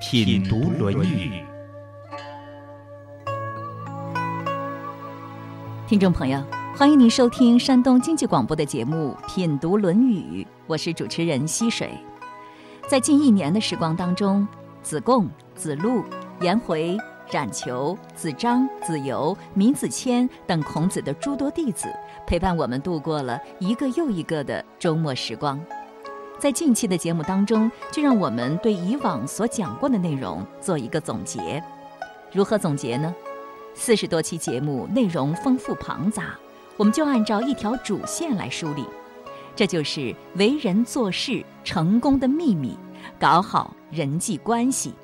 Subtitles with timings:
[0.00, 1.30] 品读《论语》。
[5.86, 6.42] 听众朋友，
[6.74, 11.90] 欢迎您收听山东经济广播的节目《品读论语》，我是主持人溪水。
[12.88, 14.48] 在近一年的时光当中，
[14.82, 16.02] 子贡、子路、
[16.40, 16.96] 颜回、
[17.30, 21.88] 冉求、子张、子游、闵子骞等孔子的诸多弟子，
[22.26, 25.60] 陪伴我们度过了一个又一个的周末时光。
[26.40, 31.62] 在近期的节目当中，就让我们对以往所讲过的内容做一个总结。
[32.32, 33.14] 如何总结呢？
[33.74, 36.34] 四十多期节目内容丰富庞杂，
[36.78, 38.86] 我们就按照一条主线来梳理，
[39.54, 42.74] 这就是为人做事成功的秘密。
[43.18, 44.94] 搞好人际关系，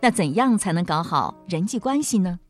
[0.00, 2.40] 那怎样才能搞好人际关系呢？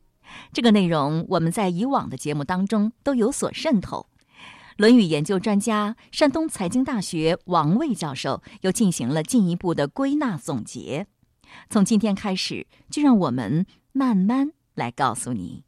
[0.53, 4.07] 这个内容我们在以往的节目当中都有所渗透。
[4.77, 11.07] 论语研究专家、山东财经大学王卫教授又进行了进一步的归纳总结。
[11.71, 15.63] 从今天开始，就让我们慢慢来告诉你。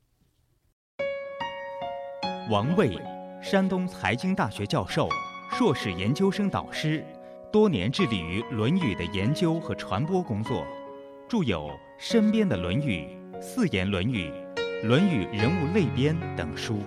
[2.51, 2.99] 王卫，
[3.41, 5.09] 山东财经大学教授、
[5.53, 7.05] 硕士研究生导师。
[7.53, 10.67] 多年致力于《论语》的研究和传播工作，
[11.29, 13.07] 著有《身边的论语》
[13.41, 14.29] 《四言论语》
[14.87, 16.81] 《论语人物类编》等书。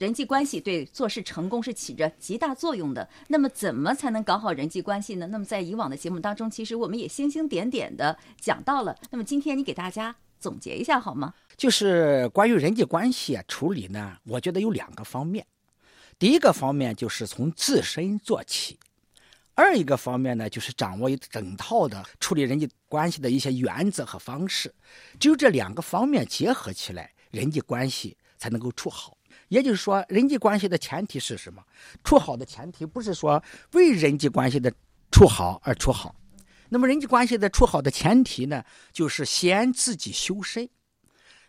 [0.00, 3.06] 人际关系对做事成功是起着极大作用的。
[3.28, 5.26] 那么，怎么才能搞好人际关系呢？
[5.26, 8.96] 那么，在以往的节目当中，其实我们也星星点点的讲到了。
[9.10, 11.34] 那么，今天你给大家总结一下好吗？
[11.54, 15.46] 就是关于人际关系处理呢，我觉得有两个方面。
[16.18, 18.78] 第一个方面就是从自身做起，
[19.54, 24.74] 二一个方面呢，就是掌握一整套的处理人际关系的一些原则和方式。
[25.18, 29.18] 只有这两个方面结合起来，人际关系才能够处好。
[29.50, 31.62] 也就是说，人际关系的前提是什么？
[32.02, 34.72] 处好的前提不是说为人际关系的
[35.12, 36.14] 处好而处好。
[36.68, 40.68] 那么，人际关系的处好的前提呢，就是先自己修身。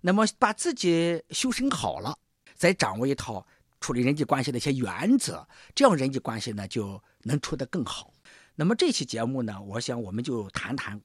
[0.02, 2.18] 那么，把自己修身好了，
[2.56, 3.46] 再掌握一套。
[3.80, 8.14] 处理人际关系的一些原则，这样人际关系呢就能处得更好。
[8.54, 11.02] 那么这期节目呢，我想我们就谈谈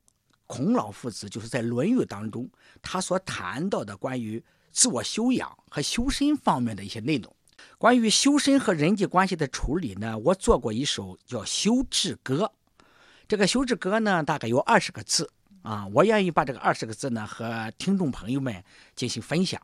[0.46, 2.46] 孔老夫子就是在《论语》当中
[2.82, 4.44] 他所谈到的关于
[4.76, 7.34] 自我修养和修身方面的一些内容。
[7.78, 12.52] 关于修身和人际关系的处理呢，我做过一首叫《修志歌》。
[13.26, 15.32] 这个《修志歌》呢，大概有二十个字
[15.62, 18.62] 啊，我愿意把这个二十个字呢和听众朋友们
[18.94, 19.60] 进行分享。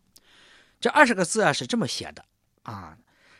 [0.81, 2.25] 这二十个字啊是这么写的。
[2.63, 2.97] 啊，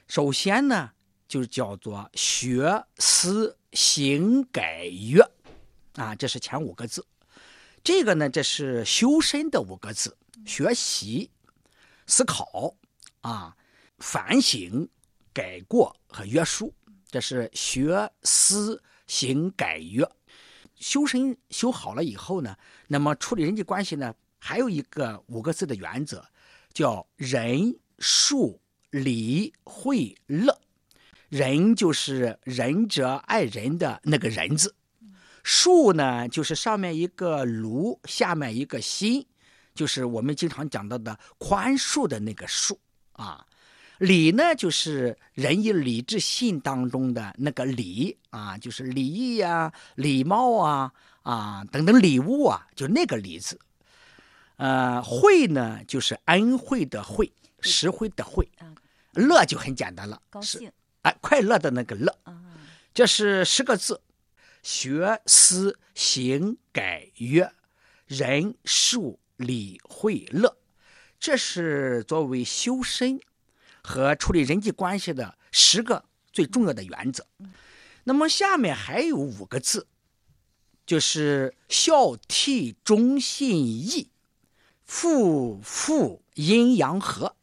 [0.09, 0.91] 首先呢，
[1.27, 5.27] 就叫做学思行改约，
[5.95, 7.07] 啊，这是前五个字。
[7.83, 11.31] 这个呢，这是修身的五个字：学习、
[12.07, 12.75] 思考、
[13.21, 13.57] 啊，
[13.99, 14.89] 反省、
[15.33, 16.75] 改过和约束。
[17.11, 20.09] 这是学思行改约。
[20.77, 22.57] 修身修好了以后呢，
[22.89, 26.25] 那么处理人际关系呢，还有一个五个字的原则，
[26.73, 28.59] 叫仁术。
[28.93, 30.61] 礼惠乐，
[31.31, 34.75] 仁就是仁者爱人的那个仁字，
[35.43, 39.27] 恕呢就是上面一个卢，下面一个心，
[39.75, 42.77] 就是我们经常讲到的宽恕的那个恕
[43.13, 43.47] 啊。
[43.99, 53.59] 礼呢就是仁义礼智信当中的那个礼啊，就是礼义呀、礼貌啊啊等等礼物啊，就那个礼字。
[54.57, 58.49] 呃，惠呢就是恩惠的惠，实惠的惠。
[59.13, 62.17] 乐就很简单了，高兴，哎，快乐的那个乐，
[62.95, 64.01] 这是十个字：
[64.63, 67.53] 学思行改约，
[68.07, 70.57] 仁术礼惠乐。
[71.19, 73.21] 这是作为修身
[73.83, 77.27] 和处理人际关系的十个最重要的原则。
[78.05, 79.87] 那么下面还有五个字，
[80.85, 84.11] 就是孝悌忠信义，
[84.85, 87.37] 夫妇阴阳和。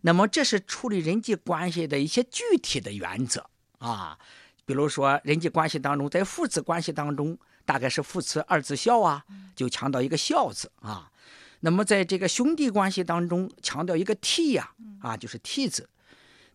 [0.00, 4.18] 那么这是处理人际关系的一些具体的原则啊，
[4.64, 7.36] 比如说人际关系当中，在父子关系当中，
[7.66, 9.22] 大概是父慈二子孝啊，
[9.54, 11.10] 就强调一个孝字啊。
[11.60, 14.70] 那么在这个兄弟关系当中，强调一个悌呀，
[15.00, 15.88] 啊，就是悌字。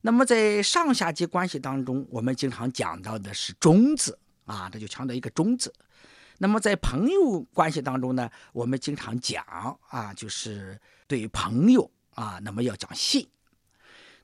[0.01, 5.73] 那么在上下级关系当中，我们经常讲到的是忠字啊，这就强调一个忠字。
[6.39, 9.45] 那么在朋友关系当中呢，我们经常讲
[9.87, 13.27] 啊，就是对朋友啊，那么要讲信。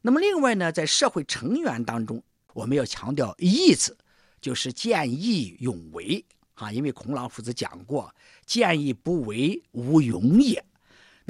[0.01, 2.23] 那么另外呢，在社会成员当中，
[2.53, 3.97] 我们要强调义字，
[4.41, 6.25] 就是见义勇为
[6.55, 6.71] 啊。
[6.71, 8.13] 因为孔老夫子讲过
[8.45, 10.63] “见义不为，无勇也”。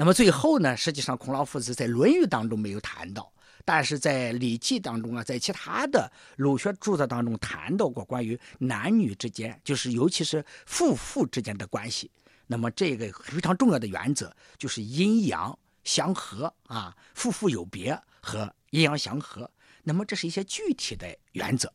[0.00, 3.30] 那么最后呢，实际上孔老夫子在《论语》当中没有谈到。
[3.66, 12.10] 但是在《礼记》当中啊，在其他的儒学著作当中谈到过关于男女之间，就是尤其是夫妇之间的关系。
[12.46, 19.50] 那么这个非常重要的原则就是阴阳相合啊，夫妇有别和阴阳相合。
[19.82, 21.70] 那么这是一些具体的原则。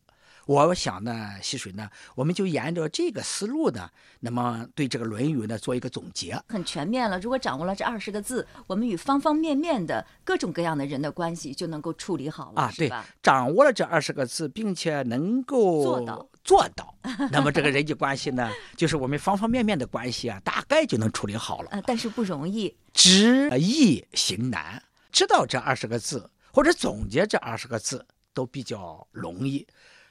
[0.46, 3.90] 我想呢，溪水呢，我们就沿着这个思路呢，
[4.20, 7.18] 那么对这个《论语》呢做一个总结，很全面了。
[7.18, 12.72] 如果掌握了这二十个字，我们与方方面面的各种各样的人的关系就能够处理好了啊。
[12.76, 12.90] 对，
[13.20, 16.94] 掌握了这二十个字，并且能够做到做到，
[17.32, 21.70] 那么这个人际关系呢，就是我们方方面面的关系啊，大概就能处理好了。
[21.74, 24.80] 呃，但是不容易，知易行难。
[25.10, 29.66] 知道这二十个字，或者总结这二十个字，都比较容易。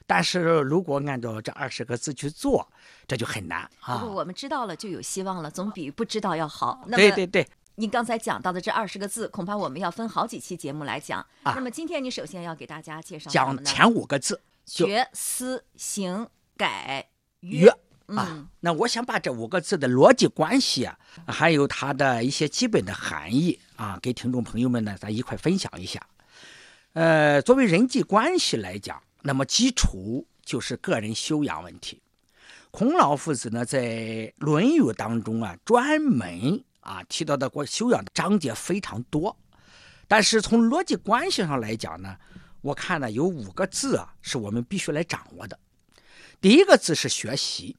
[0.06, 2.66] 但是如果按照这二十个字去做，
[3.08, 3.98] 这就很难啊。
[3.98, 6.84] 不过我们知道了就有希望了，总比不知道要好。
[6.92, 11.20] 对对对，您刚才讲到的这二十个字，恐怕我们要分好几期节目来讲。
[11.42, 17.08] 啊，那么今天你首先要给大家介绍讲前五个字：学、思、行、改、
[17.40, 17.68] 约。
[18.06, 26.00] 啊，那我想把这五个字的逻辑关系啊，还有它的一些基本的含义啊，给听众朋友们呢，咱一块分享一下。
[26.92, 29.02] 呃，作为人际关系来讲。
[29.26, 32.00] 那么基础就是个人修养问题。
[32.70, 33.82] 孔老夫子呢，在
[34.36, 39.36] 《论语》当中啊，专门啊提到的过修养的章节非常多。
[40.06, 42.16] 但是从逻辑关系上来讲呢，
[42.60, 45.58] 我看呢有五个字啊，是我们必须来掌握的。
[46.40, 47.76] 第一个字是学习，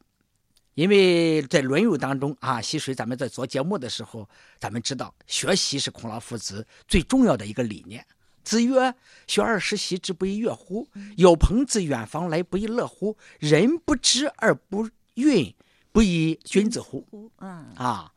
[0.74, 4.28] 因为在《论语》当中啊，溪水咱们在做节目的时候，
[4.60, 8.06] 咱们知道学习是孔老夫子最重要的一个理念。
[8.48, 8.96] 子曰
[9.28, 10.88] ：“学而时习之，不亦说乎？
[11.18, 13.18] 有朋自远方来，不亦乐乎？
[13.40, 15.54] 人不知而不愠，
[15.92, 17.06] 不亦君子乎？”
[17.44, 18.14] 嗯啊，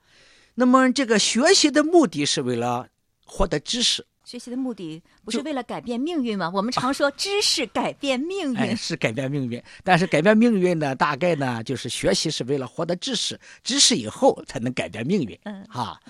[0.54, 2.86] 那么这个学习的目的是为了
[3.26, 4.06] 获得知识。
[4.30, 6.48] 学习的目的不是为了改变命运吗？
[6.54, 9.60] 我们常说知识改变命运，是改变命运。
[9.82, 15.36] 但是改变命运呢，大概呢就是学习是为了获得知识，知识以后才能改变命运。
[15.42, 16.00] 嗯哈。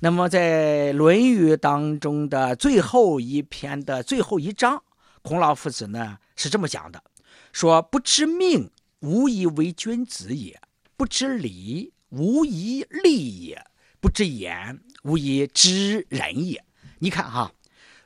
[0.00, 4.82] 那么，在《论语》当中的最后一篇的最后一章，
[5.22, 7.00] 孔老夫子呢是这么讲的：
[7.52, 10.56] 说不知命，无以为君子也；
[10.96, 13.56] 不知礼，无以立也；
[14.00, 16.64] 不知言，无以知人也。
[17.00, 17.52] 你看哈，《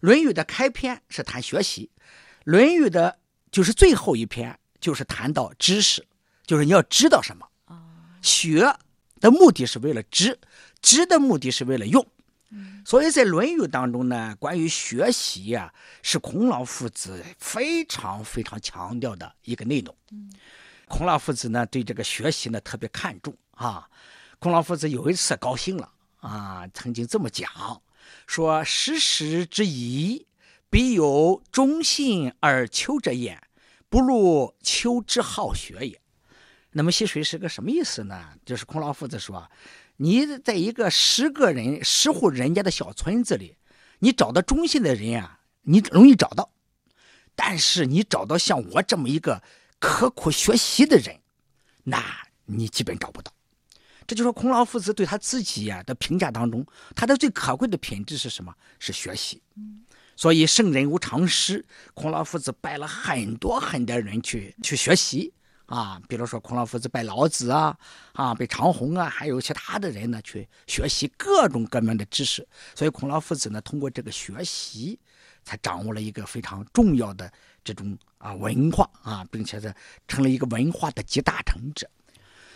[0.03, 1.89] 论语》的开篇是谈学习，
[2.43, 3.17] 《论语》的
[3.53, 6.05] 就是最后一篇就是谈到知识，
[6.45, 7.47] 就是你要知道什么。
[8.21, 8.77] 学
[9.21, 10.37] 的目的是为了知。
[10.81, 12.05] 知的目的是为了用，
[12.85, 15.73] 所以在《论语》当中呢，关于学习呀，
[16.03, 19.97] 是孔老夫子非常非常强调的一个内容。
[20.89, 23.89] 孔老夫子呢，对这个学习呢特别看重啊。
[24.41, 25.89] 孔老夫子有一次高兴了
[26.19, 27.49] 啊，曾经这么讲
[28.26, 30.26] 说：“时时之宜，
[30.70, 33.43] 必有忠信而求者焉，
[33.88, 36.01] 不如求之好学也。”
[36.72, 38.34] 那么，溪水是个什么意思呢？
[38.46, 39.51] 就是孔老夫子说。
[39.98, 43.56] 你在一个十个人、十户人家的小村子里，
[44.01, 46.51] 你找到忠信的人啊，你容易找到；
[47.37, 49.43] 但是你找到像我这么一个
[49.79, 51.20] 刻苦学习的人，
[51.84, 52.03] 那
[52.46, 53.32] 你基本找不到。
[54.06, 58.55] 这就是孔老夫子对他自己呀的评价当中，他的最可贵的品质是什么？
[58.79, 59.43] 是学习。
[60.15, 65.32] 所以圣人无常师，孔老夫子拜了很多很多人去去学习。
[65.67, 67.75] 啊，比如说孔老夫子拜老子啊，
[68.13, 72.47] 啊，拜长虹啊，还有其他的人呢，去学习各种各样的知识。
[72.75, 74.99] 所以孔老夫子呢，通过这个学习，
[75.44, 77.32] 才掌握了一个非常重要的
[77.65, 79.75] 这种啊文化啊，并且是
[80.06, 81.89] 成了一个文化的集大成者。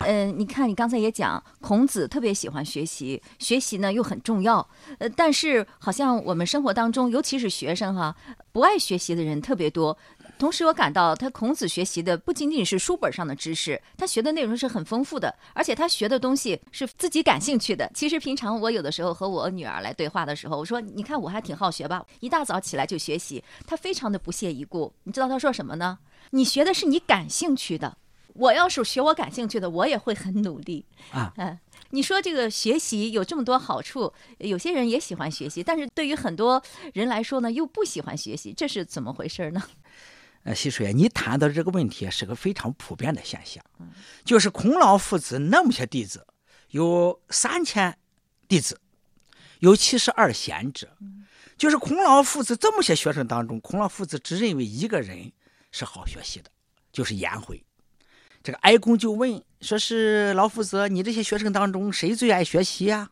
[0.00, 4.66] 嗯，你看，你刚才也讲，孔子特别喜欢学习，学习呢又很重要。
[4.98, 8.14] 呃，但是好像我们生活当中，尤其是学生哈，
[8.52, 9.96] 不爱学习的人特别多。
[10.38, 17.90] 同时，我感到他孔子学习的不仅仅是书本上的知识，他学的内容是很丰富的，而且他学的东西是自己感兴趣的。
[17.94, 24.92] 其实平常我有的时候和我女儿来对话的时候，我说：“你看我还挺好学吧，一大早起来就学习。”她非常的不屑一顾。
[25.04, 25.98] 你知道她说什么呢？
[26.32, 27.96] 你学的是你感兴趣的，
[28.38, 31.32] 我要是学我感兴趣的，我也会很努力啊。
[31.36, 31.58] 嗯，
[31.90, 36.62] 你说这个学习有这么多好处，有些人也喜欢学习，但是对于很多
[36.94, 39.62] 人来说呢，又不喜欢学习，这是怎么回事呢？
[40.44, 43.64] 呃，西水，你谈到这个问题是个非常普遍的现象，
[44.24, 46.24] 就是孔老夫子那么些弟子，
[46.70, 47.98] 有三千
[48.46, 48.80] 弟子，
[49.58, 50.96] 有七十二贤者，
[51.56, 55.32] 就是孔老夫子这么些学生当中，孔老夫子只认为一个人
[55.72, 56.50] 是好学习的，
[56.92, 57.60] 就是颜回。
[58.46, 63.10] 这个哀公就问，说是老夫子，你这些学生当中谁最爱学习呀？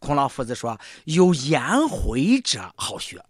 [0.00, 3.24] 孔老夫子说，有颜回者好学，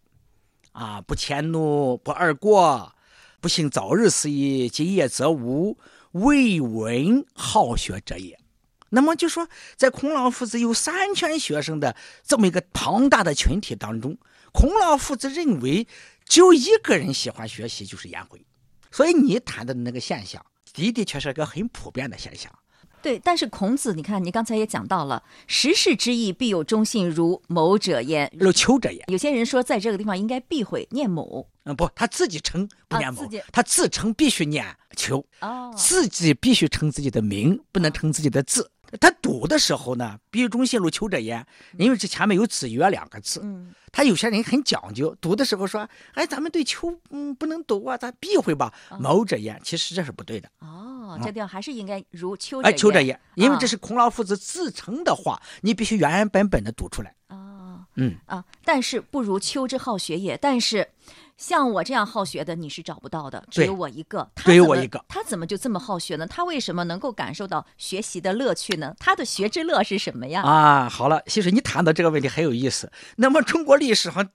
[0.72, 2.94] 啊，不迁怒，不贰过。
[3.42, 5.76] 不幸早日死矣，今夜则无
[6.12, 8.40] 未闻好学者也。
[8.88, 9.46] 那么就说，
[9.76, 11.94] 在孔老夫子有三千学生的
[12.26, 14.16] 这么一个庞大的群体当中，
[14.50, 15.86] 孔老夫子认为
[16.26, 18.42] 只有一个人喜欢学习，就是颜回。
[18.90, 20.42] 所以你谈的那个现象，
[20.74, 22.52] 的的确是个很普遍的现象。
[23.00, 29.04] 对，但是孔子，你看，你刚才也讲到了，时事之意必有忠信如某者焉，如丘者焉。
[29.08, 31.46] 有些人说，在这个地方应该避讳念某。
[31.64, 34.64] 嗯，不，他自己称不念某，自己他自称必须念
[34.96, 38.70] 丘，哦，自己必须称自己的名，不能称自己的字。
[39.00, 41.44] 他读的时候呢，比如中信如丘者焉，
[41.78, 43.40] 因为这前面有子曰两个字。
[43.42, 49.60] 嗯，他有些人很讲究，读的时候说，哎，咱们对丘嗯不能读啊，咱避讳吧，某者焉。
[49.64, 50.48] 其实这是不对的。
[50.60, 53.20] 哦，这地方还是应该如丘者哎，丘者焉。
[53.34, 57.14] 因为这是孔老夫子自称的话，你必须原原本本的读出来。
[57.28, 60.36] 哦嗯，啊，但是不如丘之好学也。
[60.36, 60.88] 但是，
[61.36, 64.30] 像我这样好学的，你是找不到的，只有我一个。
[64.34, 66.26] 他只有怎么我一个他怎么就这么好学呢？
[66.26, 68.94] 他为什么能够感受到学习的乐趣呢？
[68.98, 70.42] 他的学之乐是什么呀？
[70.42, 72.90] 啊，好了，其实你谈到这个问题很有意思。
[73.16, 74.30] 那么中国历史上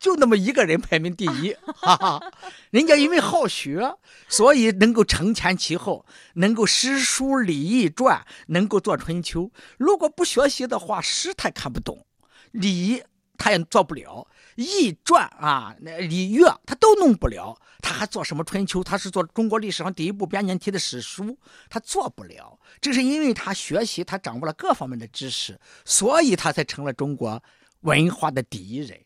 [0.00, 2.32] 就那么一个人排名第一， 哈哈，
[2.70, 3.96] 人家因为好学，
[4.28, 9.50] 所以能够承前启后，能够诗书礼义传，能够做春秋。
[9.76, 12.06] 如果不学习的话，诗他也看不懂，
[12.52, 13.02] 礼
[13.36, 14.26] 他也做不了，
[14.64, 18.82] 义传啊，那礼乐他都弄不了，他还做什么春秋？
[18.82, 21.38] 他是做中国历史上第一部编年体的史书，
[21.70, 22.58] 他做不了。
[22.80, 27.42] 这是因为他学习，他掌握了各方面的知识，所以他才成了中国
[27.80, 28.98] 文化的第一人。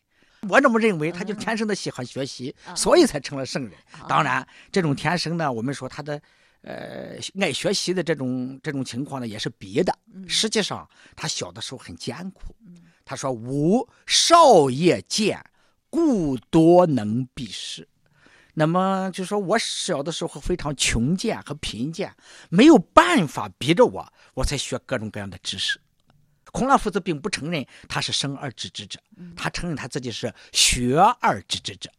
[0.49, 3.73] 我这么认为，他就天生的喜欢学习，所以才成了圣人。
[4.09, 6.21] 当然，这种天生呢，我们说他的
[6.63, 9.97] 呃爱学习的这种这种情况呢，也是别的。
[10.27, 12.55] 实际上，他小的时候很艰苦。
[13.05, 15.43] 他说：“吾少业见，
[15.89, 17.87] 故多能避世。”
[18.55, 22.15] 那么就说我小的时候非常穷贱和贫贱，
[22.49, 25.79] 没有办法逼着我，我才学各种各样的知识。
[26.51, 28.99] 孔老夫子并不承认他是生而知之者，
[29.35, 31.89] 他承认他自己是学而知之者。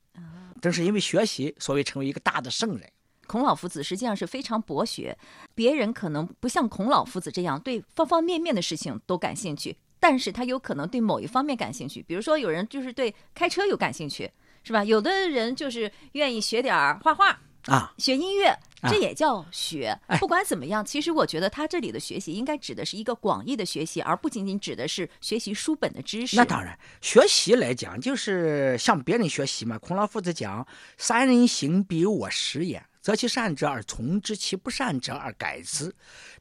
[0.62, 2.90] 正是因为学习，所以成为一个大的圣人。
[3.26, 5.18] 孔老夫子实际上是非常博学，
[5.54, 12.02] 别人可能不像孔老夫子这样对方方面面的事情都感兴趣，但是他有可能对某一方面感兴趣。
[12.02, 14.30] 比如说，有人就是对开车有感兴趣，
[14.62, 14.84] 是吧？
[14.84, 17.40] 有的人就是愿意学点儿画画。
[17.68, 18.48] 啊，学音乐，
[18.82, 19.98] 啊这也叫学。
[20.06, 26.36] 哎不管怎么样，其实我觉得他这里的学习应该指的是一个广义的学习，而不仅仅指的是学习书本的知识。
[26.36, 29.78] 那当然，学习来讲，就是向别人学习嘛。
[29.78, 30.66] 孔老夫子讲
[30.98, 32.84] ：“三人行，必有我师焉。
[33.00, 35.90] 择其善者而从之，其不善者而改之。”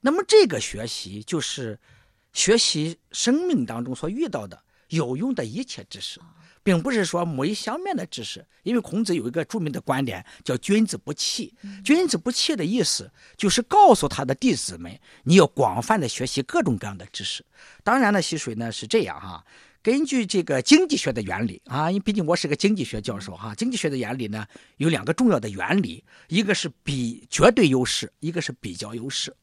[0.01, 1.79] 那么这个学习就是
[2.33, 6.19] 学习生命当中所遇到的有用的一切知识，
[6.63, 8.45] 并不是说某一相面的知识。
[8.63, 11.53] 因为孔子有一个著名的观点叫“君子不器”。
[11.83, 17.45] 君子不器的意思就是告诉他的弟子们，你要广泛的学习各种各样的知识。
[17.83, 19.45] 当然呢，溪水呢是这样哈、
[19.81, 24.45] 根据这个经济学的原理啊，因为毕竟我是个经济学教授哈、经济学的原理呢
[24.77, 29.35] 有两个重要的原理，一个是比绝对优势，一个是比较优势。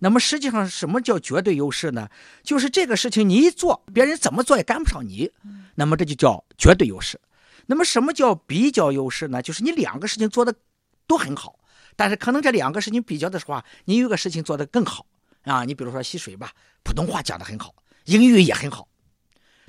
[0.00, 2.08] 那么实际上什么叫绝对优势呢？
[2.42, 5.30] 就是这个事情你一做，别人怎么做也赶不上你，
[5.76, 7.20] 那么这就叫绝对优势。
[7.66, 9.40] 那么什么叫比较优势呢？
[9.40, 10.54] 就是你两个事情做的
[11.06, 11.58] 都很好，
[11.96, 15.06] 但是可能这两个事情比较的时候啊，你有个事情做得更好
[15.44, 15.64] 啊。
[15.64, 17.74] 你比如说吸水吧，普通话讲得很好，
[18.04, 18.86] 英语也很好，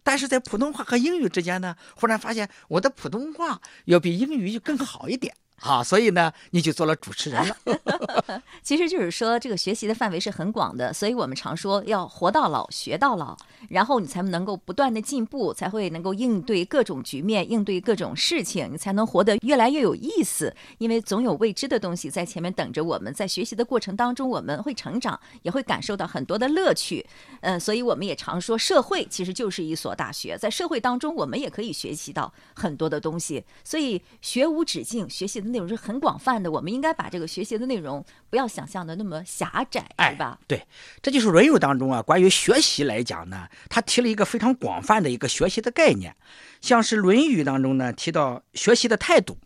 [0.04, 7.58] 但是在普通话和英语之间呢，忽然发现我的普通话要比英语就更好一点啊，所以呢，你就做了主持人了。
[8.62, 13.38] 其实就是说，这个学习的范围是很广的，所以我们常说要活到老学到老，
[13.70, 20.54] 然后你才能够不断的进步，才会能够应对各种局面，应对各种事情，你才能活得越来越有意思。
[20.78, 27.06] 因为总有未知的东西在前面等着我们，在学习的过程当中，我们会成长，也会感受到很多的乐趣。
[27.42, 33.44] 嗯，所以我们也常说，社会其实就是一所大学，在社会当中，我们也可以学习到很多的东西。
[33.64, 36.52] 所以学无止境，学习的内容是很广泛的。
[36.52, 40.40] 我们应该把这个学习的内容不要想象的那么狭窄，哎是吧？
[40.48, 40.66] 对，
[41.02, 46.16] 这就是《论语》当中啊，关于学习来讲呢，他提了一个非常广泛的一个学习的概念，
[46.60, 49.38] 像是《论语》当中呢提到学习的态度，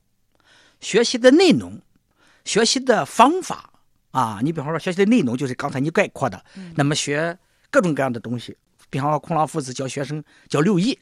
[0.80, 1.82] 学习的内容、
[2.46, 3.74] 学习的方法
[4.12, 6.44] 啊，你比方说学习的内容就是刚才你概括的，
[6.76, 7.38] 那么学
[7.70, 8.58] 各种各样的东西，
[8.90, 10.98] 比方说孔老夫子教学生教六艺，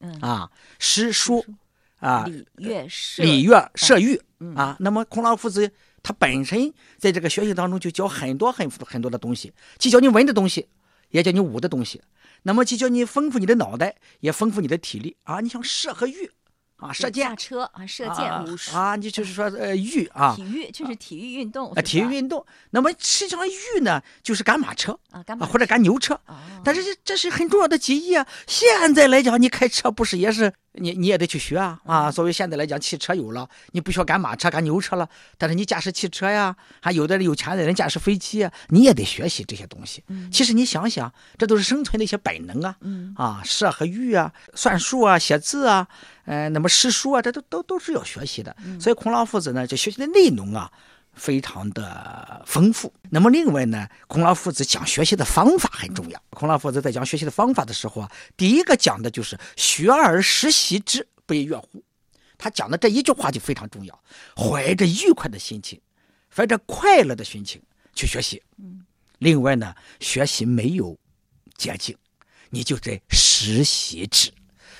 [0.00, 1.44] 嗯啊，诗书
[2.04, 4.76] 啊，礼乐射礼乐射御嗯啊。
[4.78, 5.70] 那么孔老夫子
[6.02, 10.68] 他本身在这个学习当中就教很多很很多的东西，既教你文的东西，
[11.08, 12.02] 也教你武的东西。
[12.42, 15.40] 那么既教你丰富你的脑袋，也丰富你的体力啊。
[15.40, 16.30] 你像射和御
[16.76, 22.44] 啊，射箭驾车啊，射啊箭、武术、啊，你就是说呃御啊体育，就是体育运动，啊体育运动。
[22.70, 25.46] 那么实际上御呢就是赶马车啊，干啊嘛？
[25.46, 26.12] 或者赶牛车。
[26.26, 28.26] 哦但是这这是很重要的技艺啊！
[28.46, 32.10] 现在来讲，你开车不是也是你你也得去学啊啊！
[32.10, 40.02] 作为现在来讲，汽车有了，你不需要赶马车、赶牛车了，但是你驾驶汽车呀，还有的有钱的人驾驶飞机啊，你也得学习这些东西。
[40.32, 45.86] 其实你想想，这都是生存的一些本能啊嗯啊，射和御啊，算术啊，写字啊，
[46.24, 48.54] 呃，那么诗书啊，这都都都是要学习的。
[48.80, 50.70] 所以孔老夫子呢，就学习的内容啊。
[51.14, 52.92] 非常的丰富。
[53.10, 56.22] 那么另外呢，孔老夫子讲学习的方法很重要。
[56.30, 61.82] 孔老夫子在讲学习的方法的时候啊，第一个讲的就是“学而时习之，不亦说乎”。
[62.36, 64.02] 他讲的这一句话就非常重要，
[64.36, 65.80] 怀着愉快的心情，
[66.34, 67.62] 怀着快乐的心情
[67.94, 68.42] 去学习。
[69.18, 70.98] 另外呢，学习没有
[71.56, 71.96] 捷径，
[72.50, 74.30] 你就得实习之。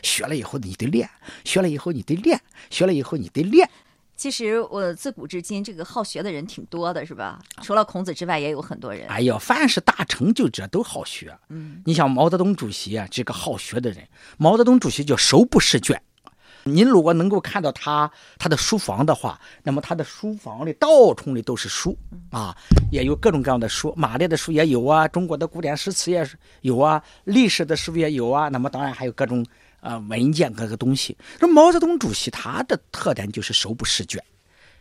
[0.02, 1.08] 学了以后你得练，
[1.44, 2.38] 学了以后你得练，
[2.68, 3.70] 学了以后你得练。
[4.16, 7.38] 其实我自古至今，这个好学的人挺多的，是吧？
[7.62, 9.06] 除了孔子之外，也有很多人。
[9.08, 11.36] 哎呀，凡是大成就者都好学。
[11.48, 14.06] 嗯，你像毛泽东主席啊，这个好学的人，
[14.38, 16.00] 毛泽东主席叫手不释卷。
[16.66, 21.94] 您如果能够看到他他的书房的话，那么他的书房里到处里都是书
[22.30, 22.56] 啊，
[22.90, 26.26] 也有各种各样的书，马列的书也有啊，中国的古典诗词也
[26.62, 29.44] 有啊，历史的书也有啊，那么当然还有各种
[29.84, 31.16] 呃文件各个东西。
[31.38, 34.20] 这毛泽东主席他的特点就是手不释卷，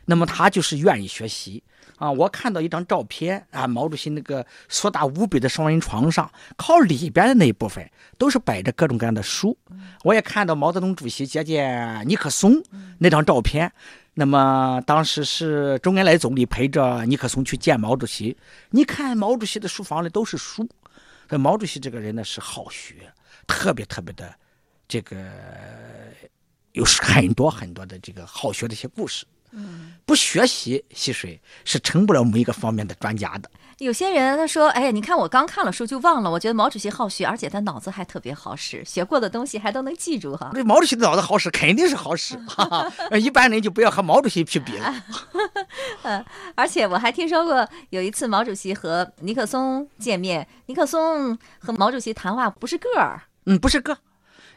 [0.06, 1.62] 那么他就是愿意学习
[1.98, 2.10] 啊。
[2.10, 7.88] 我看到一张照片啊，毛主席那个硕大无比的双人床上，靠里边的那一部分
[8.18, 9.58] 都是摆着各种各样的书。
[10.04, 12.64] 我也看到毛泽东主席接见尼克松
[12.98, 13.72] 那张照片。
[14.16, 18.38] 那么当时是周恩来总理陪着尼克松去见毛主席，
[18.70, 20.70] 你看毛主席的书房里都是书。
[21.28, 23.12] 这毛主席这个人呢是好学，
[23.48, 24.32] 特别特别的
[24.94, 25.18] 这个
[26.74, 29.26] 有很多很多的这个好学的一些故事。
[29.56, 33.50] 嗯不学习溪水是成不了某一个方面的专家的。
[33.80, 40.52] 有些人他说：“哎呀，你看我刚看了书就忘了。”我觉得毛主席好学，而且他脑子还特别好使，学过的东西还都能记住哈。
[40.54, 43.18] 这毛主席的脑子好使，肯定是好使， 哈哈。
[43.18, 44.94] 一般人就不要和毛主席去比了。
[46.04, 46.24] 嗯
[46.56, 53.98] 而且我还听说过有一次毛主席和尼克松见面，尼克松和毛主席谈话不是个儿，嗯，不是个，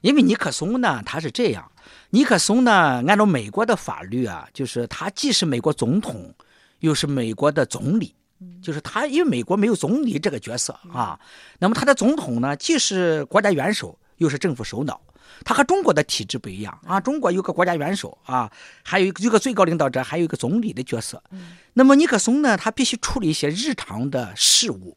[0.00, 1.70] 因为尼克松呢，他是这样，
[2.10, 6.34] 尼克松呢，按照美国的法律啊，就是他既是美国总统，
[6.80, 8.14] 又是美国的总理。
[8.60, 11.18] 就是他，因为美国没有总理这个角色啊，
[11.58, 15.00] 那么他的总统呢，既是国家元首，又是政府首脑。
[15.42, 21.22] 他和中国的体制不一样啊，中国有个国家元首啊，还有一个最高领导者，还有一个总理的角色。
[21.72, 24.94] 那么尼克松呢，他必须处理一些日常的事务。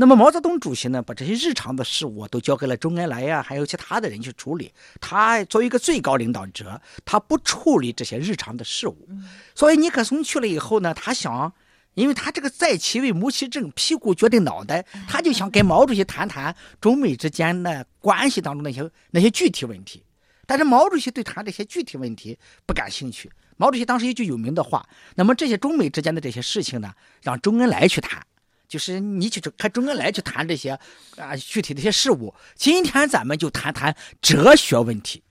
[0.00, 4.72] 那么毛泽东主席呢，把这些日常的事务都交给了周恩来呀、还有其他的人去处理。
[4.98, 9.06] 他作为一个最高领导者，他不处理这些日常的事务。
[9.54, 11.52] 所以尼克松去了以后呢，他想。
[11.94, 20.00] 因为他这个在其位，谋其政，屁股决定脑袋，他就想跟毛主席谈谈中美之间的关系当中那些那些具体问题。
[20.46, 23.28] 但是毛主席对谈这些具体问题不感兴趣。
[23.56, 28.24] 毛主席当时一句有名的话：“那么这些中美之间的这些事情呢，让周恩来去谈，
[28.70, 30.70] 就是你去和周恩来去谈这些
[31.16, 32.32] 啊具体的一些事物。
[32.54, 35.22] 今天咱们就谈谈哲学问题。”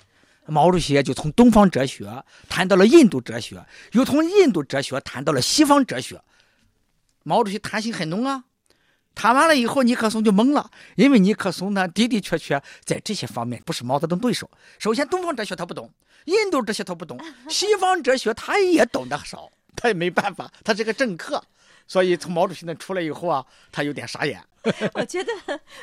[0.45, 6.19] 毛主席就从东方哲学谈到了印度哲学，又从印度哲学谈到了西方哲学。
[7.23, 8.43] 毛主席谈性很浓啊，
[9.13, 14.49] 谈完了以后，尼克松就懵了，因为尼克松呢的的确确在这些方面不是毛泽东对手。
[14.79, 15.93] 首先，东方哲学他不懂，
[16.25, 21.43] 印度哲学他不懂，西方哲学他也懂得少，他也没办法，他是个政客，
[21.89, 24.41] 所以从毛主席那出来以后啊，他有点傻眼。
[24.93, 25.31] 我觉得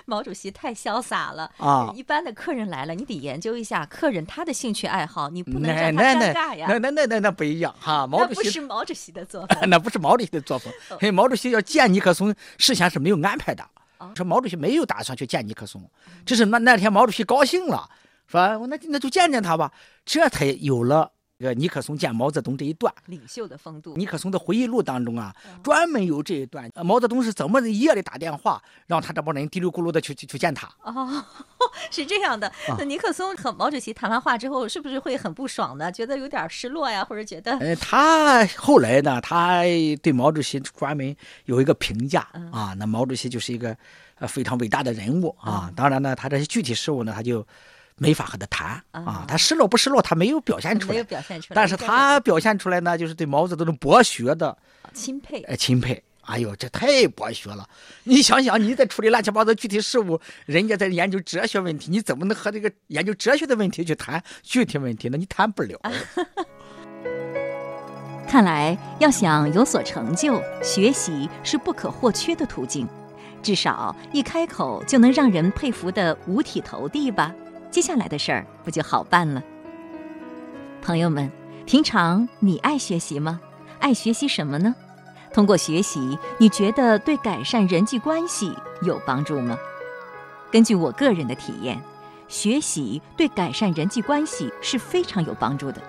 [0.05, 6.67] 毛主席太潇洒了 啊一般的客人来了，你得研究一下客人他的兴趣爱好，你不能那让他那那尴尬呀。
[6.69, 9.59] 那那那那那不一样哈，毛那不主席是毛主席的作风。
[9.69, 10.73] 那不是毛主席的作风。
[11.01, 13.69] 嘿，毛主席要见尼克松，事先是没有安排的。
[14.15, 15.83] 说毛主席没有打算去见尼克松，
[16.27, 17.89] 只是那那天毛主席高兴了，
[18.29, 19.73] 说那那就见见他吧，
[20.05, 23.95] 这才有了这个尼克松见毛泽东这一段，领袖的风度。
[23.95, 30.67] 尼克松的回忆录当中啊，专门有这一段，毛泽东是怎么夜里打电话让他这帮人嘀里咕噜的去去去见他。
[30.83, 31.23] 哦，
[31.93, 32.51] 是这样的。
[32.79, 35.93] 那尼克松和毛主席谈完话之后，是不是会很不爽呢？
[35.93, 37.59] 觉得有点失落呀，或者觉得……
[37.59, 39.63] 呃，他后来呢，他
[40.03, 43.77] 对毛主席专门有一个评价啊，那毛主席就是一个
[44.15, 45.71] 呃非常伟大的人物啊。
[45.77, 47.47] 当然呢，他这些具体事务呢，他就。
[47.99, 51.55] 没法和他谈啊，他失落不失落，他没有表现出来，没有表现出来。
[51.55, 54.57] 但是他表现出来呢，就是对毛泽东的博学的
[54.93, 56.03] 钦佩，哎，钦佩。
[56.23, 57.65] 哎呦，这太博学了！
[58.03, 65.17] 你想想，你在处理乱七八糟具体事务，人家在研究哲学问题，你怎么能和这个研究哲学的问题去谈具体问题呢？
[65.17, 65.81] 你谈不了。
[68.27, 72.89] 看来，要想有所成就，学习是不可或缺的途径，
[73.41, 77.33] 至少一开口就能让人佩服的五体投地吧。
[77.77, 79.43] 接下来的事儿不就好办了？
[80.81, 81.31] 朋友们，
[81.67, 83.39] 平常你爱学习吗？
[83.81, 84.75] 爱学习什么呢？
[85.31, 89.59] 通过学习，你觉得对改善人际关系有帮助吗？
[90.51, 91.79] 根据我个人的体验，
[92.29, 95.83] 学习对改善人际关系是非常有帮助的。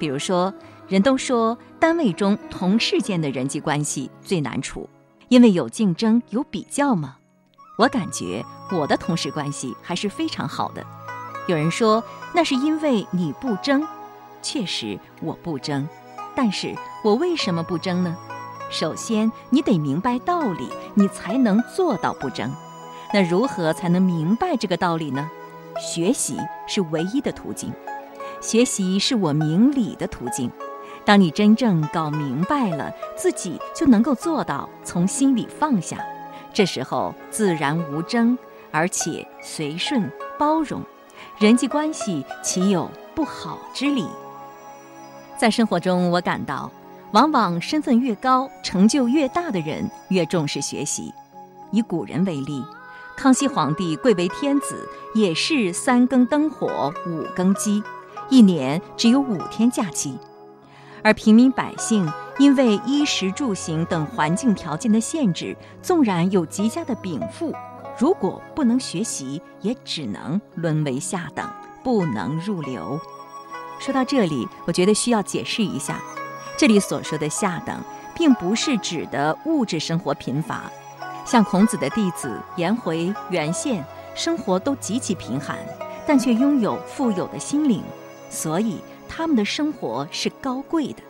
[0.00, 0.52] 比如说，
[0.88, 4.90] 人都说单位中同事间的人际关系最难处，
[5.28, 7.18] 因为有竞争、有比较嘛。
[7.78, 10.84] 我感觉我的同事关系还是非常好的。
[11.46, 13.86] 有人说那是因为你不争，
[14.42, 15.88] 确实我不争，
[16.34, 18.16] 但是我为什么不争呢？
[18.68, 22.52] 首先你得明白道理，你才能做到不争。
[23.14, 25.30] 那如何才能明白这个道理呢？
[25.78, 27.72] 学习是唯一的途径，
[28.40, 30.50] 学习是我明理的途径。
[31.04, 36.04] 当你真正搞明白了，自己就能够做到从心里放下。
[36.52, 38.36] 这时候自然无争，
[38.72, 40.82] 而且随顺包容，
[41.38, 44.06] 人际关系岂有不好之理？
[45.36, 46.70] 在生活中，我感到，
[47.12, 51.12] 往往身份越高、成就越大的人越重视学习。
[51.70, 52.64] 以古人为例，
[53.16, 57.82] 康熙皇帝贵为天子，也是三更灯火五更鸡，
[58.30, 60.18] 一年只有五天假期，
[61.02, 62.10] 而平民百姓。
[62.38, 67.50] 因为衣食住行等环境条件的限制，纵然有极佳的禀赋，
[67.98, 71.48] 如果不能学习，也只能沦为下等，
[71.82, 73.00] 不能入流。
[73.78, 76.00] 说到这里，我觉得需要解释一下，
[76.58, 77.78] 这里所说的下等，
[78.14, 80.70] 并不是指的物质生活贫乏。
[81.24, 85.58] 像孔子的弟子颜回、袁宪，生活都极其贫寒，
[86.06, 87.82] 但却拥有富有的心灵，
[88.28, 88.78] 所以
[89.08, 91.02] 他们的生活是高贵的。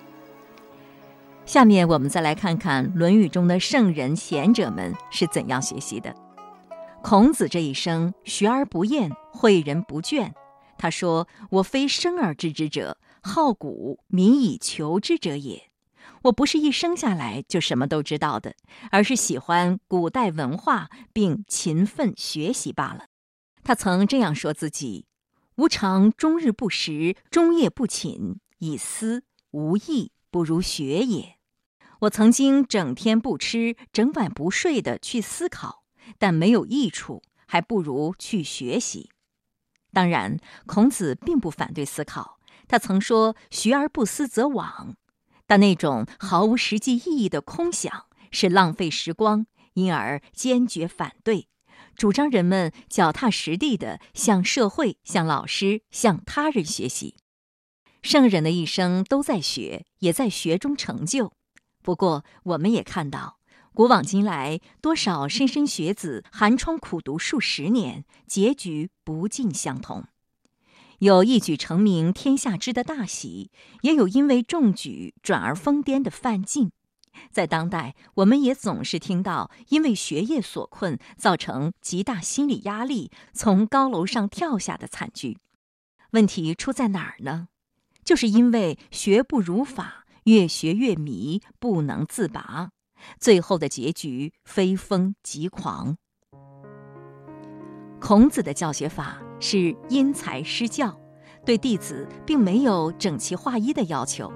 [1.44, 6.14] 下面我们再来看看《论语》中的圣人贤者们是怎样学习的。
[7.08, 10.32] 孔子这一生学而不厌，诲人不倦。
[10.76, 15.70] 他说：“我非生而知之者，好古，民以求之者也。
[16.22, 18.56] 我不是一生下来就什么都知道的，
[18.90, 23.04] 而是喜欢古代文化，并勤奋学习罢了。”
[23.62, 25.06] 他曾这样说自己
[25.58, 31.36] ：“吾尝终日不食，终夜不寝，以思无益，不如学也。”
[32.02, 35.84] 我曾经整天不吃、整晚不睡的去思考，
[36.18, 39.10] 但没有益处，还不如去学习。
[39.92, 42.38] 当然，孔子并不反对思考，
[42.68, 44.94] 他曾说：“学而不思则罔。”
[45.46, 51.48] 但那种毫无实际意义的空想是浪费时光，因而坚决反对，
[51.94, 57.14] 主张人们脚踏实地的向社会、向老师、向他人学习。
[58.02, 61.32] 圣人的一生都在学，也在学中成就。
[61.82, 63.38] 不过，我们也看到，
[63.76, 70.06] 古往今来，多少莘莘学子寒窗苦读数十年，结局不尽相同。
[71.00, 73.50] 有一举成名天下知的大喜，
[73.82, 76.72] 也有因为中举转而疯癫的范进。
[77.30, 85.36] 在当代，我们也总是听到因为学业所困，造成极大心理压力，从高楼上跳下的惨剧。
[86.12, 87.48] 问题出在哪儿呢？
[88.02, 90.06] 就是因为学不如法。
[90.24, 92.70] 越学越迷，不能自拔，
[93.18, 95.96] 最后的结局非疯即狂。
[98.00, 100.96] 孔子的教学法是因材施教，
[101.44, 104.32] 对弟子并没有整齐划一的要求，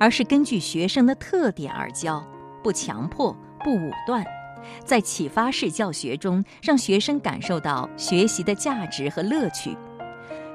[0.00, 2.26] 而是根据学生的特点而教，
[2.62, 4.24] 不强迫，不武断，
[4.84, 9.76] 在启发式教学中，让学生感受到学习的价值和乐趣。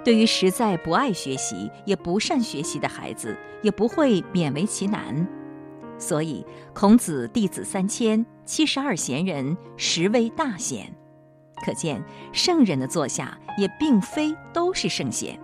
[0.04, 5.28] 对于实在不爱学习也不善学习的孩子，也不会勉为其难。
[5.98, 10.92] 所以，孔子弟子三千，七十二贤人，十位大贤。
[11.66, 15.40] 可见，圣人的座下也并非都是圣贤。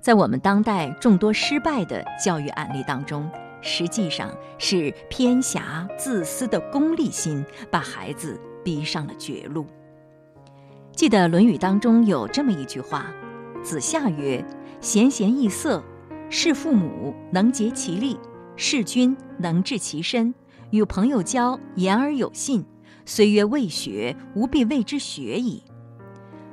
[0.00, 3.30] 在我们当代众多失败的教育案例当中，
[3.60, 9.66] 实际上是偏狭、自私的功利心把孩子逼上了绝路。
[10.92, 13.06] 记得《论语》当中有这么一句话
[13.62, 14.44] ：“子夏曰
[14.80, 15.82] ：‘贤贤易色，
[16.30, 18.18] 事父母能竭其力，
[18.56, 20.34] 事君能治其身，
[20.70, 22.64] 与朋友交，言而有信。
[23.06, 25.62] 虽曰未学，吾必谓之学矣。’”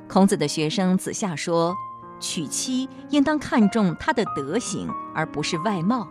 [0.10, 1.76] 孔子的学生子夏说
[2.20, 6.08] ：“娶妻应当看重她的德行，而不是外貌；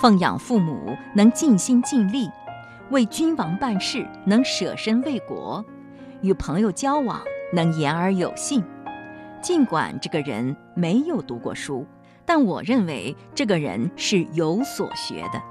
[0.00, 2.28] 奉养父母能尽心尽力，
[2.90, 5.64] 为君王办事能舍身为国，
[6.22, 7.20] 与朋友交往。”
[7.54, 8.64] 能言而有信，
[9.42, 11.86] 尽管这个人没有读过书，
[12.24, 15.42] 但我认为这个人是有所学的。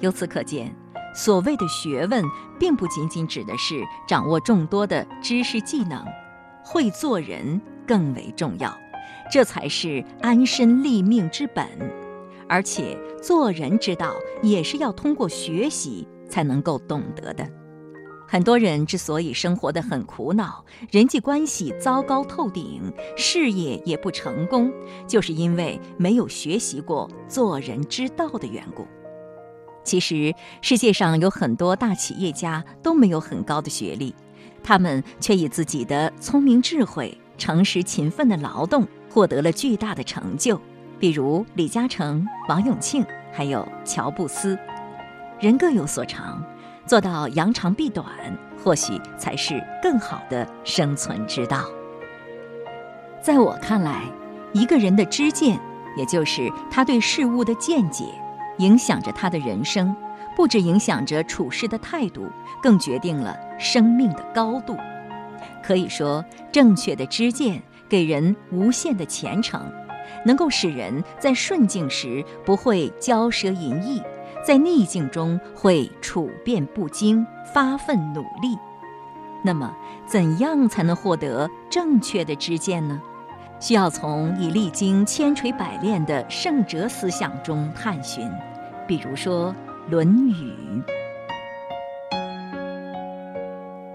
[0.00, 0.74] 由此可见，
[1.14, 2.24] 所谓的学问，
[2.58, 6.04] 并不仅仅指的是掌握众多的知识技能，
[6.64, 8.76] 会做人更为重要，
[9.30, 11.66] 这才是安身立命之本。
[12.48, 17.48] 而且，做人之道也是要通过学习才能够懂得的。
[18.32, 24.72] 很多人之所以生活得很苦恼，人际关系糟糕透顶，事业也不成功，
[25.06, 28.86] 就是因为没有学习过做人之道的缘故。
[29.84, 34.14] 其实，世界上有很多大企业家都没有很高的学历，
[34.62, 40.58] 他们却以自己的聪明智慧、诚实勤奋的劳动，获得了巨大的成就。
[40.98, 44.58] 比如李嘉诚、王永庆，还有乔布斯。
[45.38, 46.42] 人各有所长。
[46.86, 48.06] 做到扬长避短，
[48.62, 51.64] 或许才是更好的生存之道。
[53.20, 54.02] 在我看来，
[54.52, 55.58] 一个人的知见，
[55.96, 58.04] 也就是他对事物的见解，
[58.58, 59.94] 影响着他的人生，
[60.36, 62.28] 不止影响着处事的态度，
[62.60, 64.76] 更决定了生命的高度。
[65.62, 69.62] 可以说，正确的知见给人无限的前程，
[70.26, 74.02] 能够使人在顺境时不会骄奢淫逸。
[74.44, 78.58] 在逆境中会处变不惊、发奋努力。
[79.44, 79.74] 那么，
[80.06, 83.00] 怎样才能获得正确的知见呢？
[83.60, 88.28] 需要从已历经千锤百炼的圣哲思想中探寻，
[88.88, 89.54] 比如说
[89.90, 90.52] 《论语》。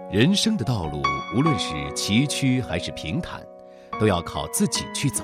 [0.09, 1.01] 人生的道路，
[1.35, 3.41] 无论是崎岖还是平坦，
[3.99, 5.21] 都要靠自己去走。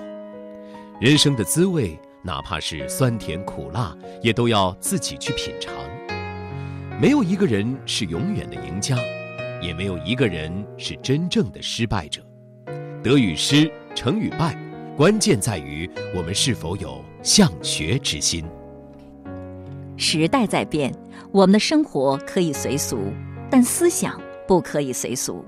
[1.00, 1.98] 人生的滋味。
[2.26, 5.74] 哪怕是酸甜苦辣，也都要自己去品尝。
[7.02, 8.98] 没有一个人是永远的赢家，
[9.62, 12.22] 也没有一个人是真正的失败者。
[13.04, 14.58] 得与失，成与败，
[14.96, 18.46] 关键在于我们是否有向学之心。
[19.98, 20.96] 时代在变，
[21.30, 23.12] 我们的生活可以随俗，
[23.52, 25.44] 但思想不可以随俗。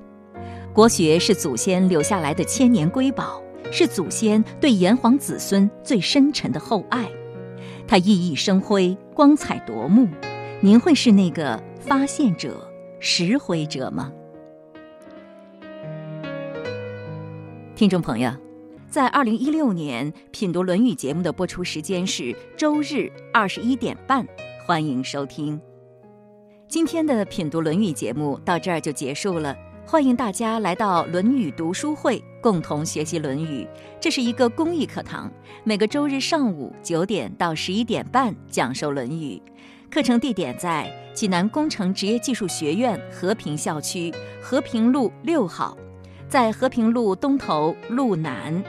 [0.73, 3.41] 国学是祖先留下来的千年瑰宝。
[3.71, 7.09] 是祖先对炎黄子孙最深沉的厚爱，
[7.87, 10.07] 它熠熠生辉，光彩夺目。
[10.61, 14.11] 您会是那个发现者、拾回者吗？
[17.75, 18.31] 听众朋友，
[18.89, 24.25] 在二零一六年品读《论语》节目的播出时间是周日二十一点半，
[24.65, 25.59] 欢迎收听。
[26.69, 29.55] 今天的品读《论语》节目到这儿就结束了。
[29.87, 33.63] 欢迎大家来到《论语读书会》，共同学习《论语》。
[33.99, 35.31] 这是一个公益课堂，
[35.63, 39.39] 每个周日上午九点到十一点半讲授《论语》。
[39.93, 45.77] 课程地点在济南工程职业技术学院和平校区和平路六号，
[46.27, 48.61] 在和平路东头路南。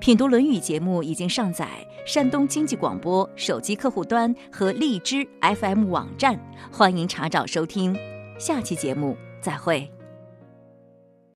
[0.00, 1.66] 品读《论语》节目已经上载
[2.06, 6.38] 山东经济广播手机客户端和荔枝 FM 网站，
[6.70, 7.96] 欢迎查找收听。
[8.38, 9.91] 下期节目再会。